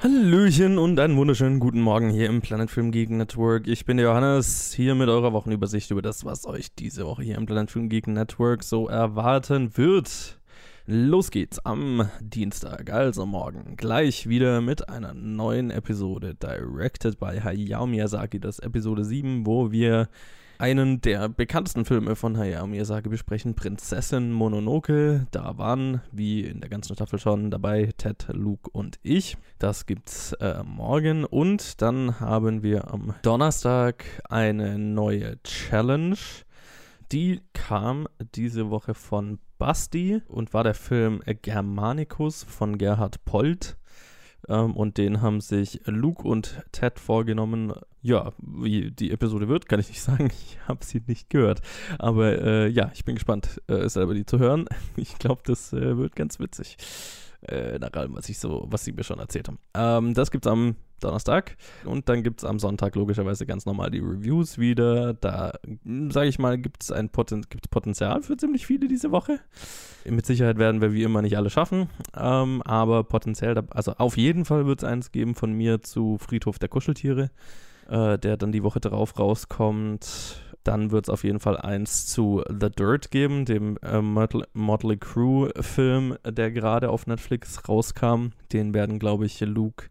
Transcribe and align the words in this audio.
Hallöchen 0.00 0.78
und 0.78 1.00
einen 1.00 1.16
wunderschönen 1.16 1.58
guten 1.58 1.80
Morgen 1.80 2.08
hier 2.10 2.28
im 2.28 2.40
Planet 2.40 2.70
Film 2.70 2.92
Geek 2.92 3.10
Network. 3.10 3.66
Ich 3.66 3.84
bin 3.84 3.96
der 3.96 4.06
Johannes, 4.06 4.72
hier 4.72 4.94
mit 4.94 5.08
eurer 5.08 5.32
Wochenübersicht 5.32 5.90
über 5.90 6.02
das, 6.02 6.24
was 6.24 6.46
euch 6.46 6.72
diese 6.72 7.04
Woche 7.04 7.24
hier 7.24 7.34
im 7.34 7.46
Planet 7.46 7.68
Film 7.68 7.88
Geek 7.88 8.06
Network 8.06 8.62
so 8.62 8.86
erwarten 8.86 9.76
wird. 9.76 10.38
Los 10.86 11.32
geht's 11.32 11.58
am 11.58 12.08
Dienstag, 12.20 12.92
also 12.92 13.26
morgen, 13.26 13.74
gleich 13.76 14.28
wieder 14.28 14.60
mit 14.60 14.88
einer 14.88 15.14
neuen 15.14 15.72
Episode, 15.72 16.36
directed 16.36 17.18
by 17.18 17.40
Hayao 17.40 17.88
Miyazaki, 17.88 18.38
das 18.38 18.60
Episode 18.60 19.04
7, 19.04 19.46
wo 19.46 19.72
wir 19.72 20.08
einen 20.58 21.00
der 21.00 21.28
bekanntesten 21.28 21.84
Filme 21.84 22.16
von 22.16 22.36
Hayao 22.36 22.66
Miyazaki 22.66 23.08
besprechen, 23.08 23.54
Prinzessin 23.54 24.32
Mononoke. 24.32 25.26
Da 25.30 25.56
waren, 25.56 26.02
wie 26.10 26.42
in 26.42 26.60
der 26.60 26.68
ganzen 26.68 26.94
Staffel 26.94 27.18
schon, 27.18 27.50
dabei 27.50 27.90
Ted, 27.96 28.26
Luke 28.32 28.68
und 28.70 28.98
ich. 29.02 29.36
Das 29.58 29.86
gibt's 29.86 30.32
äh, 30.34 30.62
morgen. 30.64 31.24
Und 31.24 31.80
dann 31.80 32.18
haben 32.18 32.62
wir 32.62 32.92
am 32.92 33.14
Donnerstag 33.22 34.04
eine 34.28 34.78
neue 34.78 35.40
Challenge. 35.44 36.16
Die 37.12 37.40
kam 37.52 38.08
diese 38.34 38.68
Woche 38.68 38.94
von 38.94 39.38
Basti 39.58 40.22
und 40.28 40.52
war 40.54 40.64
der 40.64 40.74
Film 40.74 41.22
Germanicus 41.42 42.42
von 42.42 42.78
Gerhard 42.78 43.24
Polt. 43.24 43.76
Ähm, 44.48 44.76
und 44.76 44.98
den 44.98 45.22
haben 45.22 45.40
sich 45.40 45.80
Luke 45.86 46.26
und 46.26 46.62
Ted 46.72 46.98
vorgenommen. 46.98 47.72
Ja, 48.00 48.32
wie 48.38 48.90
die 48.90 49.10
Episode 49.10 49.48
wird, 49.48 49.68
kann 49.68 49.80
ich 49.80 49.88
nicht 49.88 50.02
sagen. 50.02 50.30
Ich 50.48 50.58
habe 50.68 50.84
sie 50.84 51.02
nicht 51.06 51.30
gehört. 51.30 51.62
Aber 51.98 52.38
äh, 52.40 52.68
ja, 52.68 52.90
ich 52.94 53.04
bin 53.04 53.14
gespannt, 53.14 53.60
äh, 53.68 53.88
selber 53.88 54.14
die 54.14 54.26
zu 54.26 54.38
hören. 54.38 54.66
Ich 54.96 55.18
glaube, 55.18 55.42
das 55.44 55.72
äh, 55.72 55.96
wird 55.96 56.16
ganz 56.16 56.38
witzig. 56.38 56.76
Äh, 57.42 57.78
nach 57.78 57.92
allem, 57.92 58.16
was 58.16 58.28
ich 58.28 58.38
so, 58.38 58.66
was 58.68 58.84
sie 58.84 58.92
mir 58.92 59.04
schon 59.04 59.20
erzählt 59.20 59.48
haben. 59.48 59.58
Ähm, 59.74 60.14
das 60.14 60.30
gibt's 60.30 60.48
am 60.48 60.74
Donnerstag. 61.00 61.56
Und 61.84 62.08
dann 62.08 62.22
gibt 62.22 62.40
es 62.40 62.44
am 62.44 62.58
Sonntag 62.58 62.96
logischerweise 62.96 63.46
ganz 63.46 63.64
normal 63.66 63.90
die 63.90 64.00
Reviews 64.00 64.58
wieder. 64.58 65.14
Da, 65.14 65.52
hm, 65.84 66.10
sage 66.10 66.28
ich 66.28 66.38
mal, 66.38 66.58
gibt 66.58 66.82
es 66.82 66.92
ein 66.92 67.10
Poten 67.10 67.42
gibt's 67.48 67.68
Potenzial 67.68 68.22
für 68.22 68.36
ziemlich 68.36 68.66
viele 68.66 68.88
diese 68.88 69.12
Woche. 69.12 69.38
Mit 70.04 70.26
Sicherheit 70.26 70.58
werden 70.58 70.80
wir 70.80 70.92
wie 70.92 71.04
immer 71.04 71.22
nicht 71.22 71.36
alle 71.36 71.50
schaffen. 71.50 71.88
Ähm, 72.16 72.62
aber 72.62 73.04
potenziell, 73.04 73.56
also 73.70 73.92
auf 73.92 74.16
jeden 74.16 74.44
Fall 74.44 74.66
wird 74.66 74.82
es 74.82 74.88
eins 74.88 75.12
geben 75.12 75.34
von 75.34 75.52
mir 75.52 75.80
zu 75.82 76.18
Friedhof 76.18 76.58
der 76.58 76.68
Kuscheltiere, 76.68 77.30
äh, 77.88 78.18
der 78.18 78.36
dann 78.36 78.52
die 78.52 78.62
Woche 78.62 78.80
darauf 78.80 79.18
rauskommt. 79.18 80.42
Dann 80.64 80.90
wird 80.90 81.06
es 81.06 81.08
auf 81.08 81.24
jeden 81.24 81.40
Fall 81.40 81.56
eins 81.56 82.06
zu 82.06 82.42
The 82.48 82.70
Dirt 82.70 83.10
geben, 83.10 83.44
dem 83.44 83.78
äh, 83.78 84.02
Motley 84.02 84.98
Crew 84.98 85.48
Film, 85.60 86.16
der 86.26 86.50
gerade 86.50 86.90
auf 86.90 87.06
Netflix 87.06 87.68
rauskam. 87.68 88.30
Den 88.52 88.74
werden, 88.74 88.98
glaube 88.98 89.24
ich, 89.24 89.40
Luke, 89.40 89.86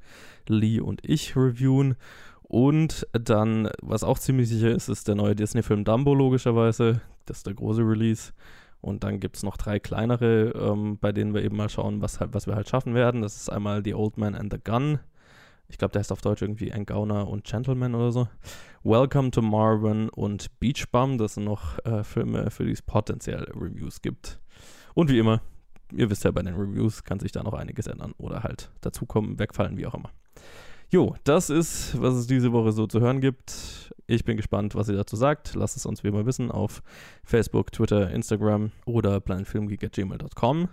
Lee 0.47 0.79
und 0.79 1.01
ich 1.03 1.35
reviewen. 1.35 1.95
Und 2.43 3.07
dann, 3.11 3.69
was 3.81 4.03
auch 4.03 4.19
ziemlich 4.19 4.49
sicher 4.49 4.69
ist, 4.69 4.87
ist 4.87 5.07
der 5.07 5.15
neue 5.15 5.35
Disney-Film 5.35 5.83
Dumbo, 5.83 6.13
logischerweise. 6.13 7.01
Das 7.25 7.37
ist 7.37 7.47
der 7.47 7.55
große 7.55 7.81
Release. 7.81 8.31
Und 8.79 9.03
dann 9.03 9.19
gibt 9.19 9.35
es 9.35 9.43
noch 9.43 9.57
drei 9.57 9.79
kleinere, 9.79 10.51
ähm, 10.51 10.97
bei 10.99 11.11
denen 11.11 11.33
wir 11.33 11.43
eben 11.43 11.57
mal 11.57 11.69
schauen, 11.69 12.01
was, 12.01 12.19
halt, 12.19 12.33
was 12.33 12.47
wir 12.47 12.55
halt 12.55 12.69
schaffen 12.69 12.93
werden. 12.93 13.21
Das 13.21 13.35
ist 13.35 13.49
einmal 13.49 13.83
The 13.83 13.95
Old 13.95 14.17
Man 14.17 14.35
and 14.35 14.53
the 14.53 14.59
Gun. 14.63 14.99
Ich 15.69 15.77
glaube, 15.77 15.91
der 15.91 15.99
heißt 15.99 16.11
auf 16.11 16.21
Deutsch 16.21 16.41
irgendwie 16.41 16.71
Ein 16.71 16.85
Gauner 16.85 17.27
und 17.27 17.43
Gentleman 17.43 17.93
oder 17.93 18.11
so. 18.11 18.27
Welcome 18.83 19.31
to 19.31 19.41
Marvin 19.41 20.09
und 20.09 20.59
Beach 20.59 20.85
Bum. 20.91 21.17
Das 21.17 21.33
sind 21.33 21.43
noch 21.43 21.83
äh, 21.85 22.03
Filme, 22.03 22.49
für 22.51 22.65
die 22.65 22.71
es 22.71 22.81
potenziell 22.81 23.43
Reviews 23.53 24.01
gibt. 24.01 24.39
Und 24.93 25.09
wie 25.09 25.19
immer, 25.19 25.41
ihr 25.91 26.09
wisst 26.09 26.23
ja, 26.23 26.31
bei 26.31 26.41
den 26.41 26.55
Reviews 26.55 27.03
kann 27.03 27.19
sich 27.19 27.31
da 27.31 27.43
noch 27.43 27.53
einiges 27.53 27.87
ändern 27.87 28.13
oder 28.17 28.43
halt 28.43 28.71
dazukommen, 28.81 29.39
wegfallen, 29.39 29.77
wie 29.77 29.85
auch 29.85 29.93
immer. 29.93 30.11
Jo, 30.89 31.15
das 31.25 31.49
ist, 31.49 32.01
was 32.01 32.15
es 32.15 32.27
diese 32.27 32.53
Woche 32.53 32.71
so 32.71 32.87
zu 32.87 33.01
hören 33.01 33.19
gibt. 33.19 33.91
Ich 34.05 34.23
bin 34.23 34.37
gespannt, 34.37 34.73
was 34.73 34.87
ihr 34.87 34.95
dazu 34.95 35.17
sagt. 35.17 35.53
Lasst 35.53 35.75
es 35.75 35.85
uns 35.85 36.01
wie 36.03 36.07
immer 36.07 36.25
wissen 36.25 36.49
auf 36.49 36.81
Facebook, 37.25 37.73
Twitter, 37.73 38.09
Instagram 38.09 38.71
oder 38.85 39.19
planetfilmgeek.gmail.com. 39.19 40.69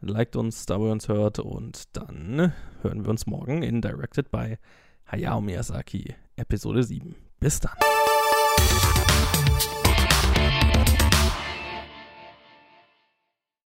Liked 0.00 0.36
uns, 0.36 0.66
da 0.66 0.78
wo 0.78 0.86
ihr 0.86 0.92
uns 0.92 1.08
hört 1.08 1.40
und 1.40 1.96
dann 1.96 2.52
hören 2.82 3.04
wir 3.04 3.10
uns 3.10 3.26
morgen 3.26 3.62
in 3.62 3.80
Directed 3.82 4.30
by 4.30 4.56
Hayao 5.10 5.40
Miyazaki, 5.40 6.14
Episode 6.36 6.84
7. 6.84 7.16
Bis 7.40 7.58
dann. 7.58 7.72